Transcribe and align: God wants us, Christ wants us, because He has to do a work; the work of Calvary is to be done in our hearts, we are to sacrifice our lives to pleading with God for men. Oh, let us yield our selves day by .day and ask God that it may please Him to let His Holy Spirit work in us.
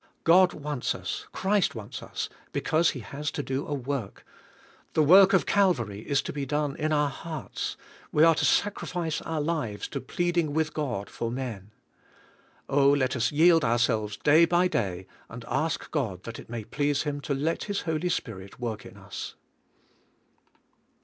God 0.23 0.53
wants 0.53 0.95
us, 0.95 1.27
Christ 1.31 1.75
wants 1.75 2.01
us, 2.01 2.27
because 2.53 2.89
He 2.89 3.01
has 3.01 3.29
to 3.29 3.43
do 3.43 3.67
a 3.67 3.75
work; 3.75 4.25
the 4.93 5.03
work 5.03 5.31
of 5.31 5.45
Calvary 5.45 5.99
is 5.99 6.23
to 6.23 6.33
be 6.33 6.43
done 6.43 6.75
in 6.77 6.91
our 6.91 7.11
hearts, 7.11 7.77
we 8.11 8.23
are 8.23 8.33
to 8.33 8.43
sacrifice 8.43 9.21
our 9.21 9.39
lives 9.39 9.87
to 9.89 10.01
pleading 10.01 10.53
with 10.55 10.73
God 10.73 11.07
for 11.07 11.29
men. 11.29 11.69
Oh, 12.67 12.89
let 12.89 13.15
us 13.15 13.31
yield 13.31 13.63
our 13.63 13.77
selves 13.77 14.17
day 14.17 14.45
by 14.45 14.67
.day 14.67 15.05
and 15.29 15.45
ask 15.47 15.91
God 15.91 16.23
that 16.23 16.39
it 16.39 16.49
may 16.49 16.63
please 16.63 17.03
Him 17.03 17.21
to 17.21 17.35
let 17.35 17.65
His 17.65 17.81
Holy 17.81 18.09
Spirit 18.09 18.59
work 18.59 18.87
in 18.87 18.97
us. 18.97 19.35